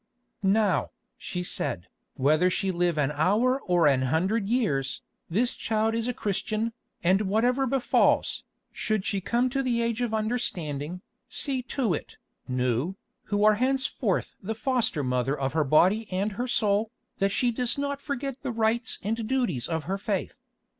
"Now," 0.41 0.89
she 1.15 1.43
said, 1.43 1.87
"whether 2.15 2.49
she 2.49 2.71
live 2.71 2.97
an 2.97 3.11
hour 3.11 3.61
or 3.61 3.85
an 3.85 4.01
hundred 4.01 4.49
years, 4.49 5.03
this 5.29 5.55
child 5.55 5.93
is 5.93 6.07
a 6.07 6.11
Christian, 6.15 6.73
and 7.03 7.21
whatever 7.29 7.67
befalls, 7.67 8.43
should 8.71 9.05
she 9.05 9.21
come 9.21 9.47
to 9.51 9.61
the 9.61 9.79
age 9.83 10.01
of 10.01 10.11
understanding, 10.11 11.03
see 11.29 11.61
to 11.77 11.93
it, 11.93 12.17
Nou, 12.47 12.95
who 13.25 13.43
are 13.43 13.53
henceforth 13.61 14.35
the 14.41 14.55
foster 14.55 15.03
mother 15.03 15.39
of 15.39 15.53
her 15.53 15.63
body 15.63 16.11
and 16.11 16.31
her 16.31 16.47
soul, 16.47 16.89
that 17.19 17.29
she 17.29 17.51
does 17.51 17.77
not 17.77 18.01
forget 18.01 18.41
the 18.41 18.49
rites 18.51 18.97
and 19.03 19.27
duties 19.29 19.67
of 19.67 19.83
her 19.83 19.99
faith. 19.99 20.39